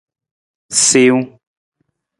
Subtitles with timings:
[0.87, 1.27] Siwung.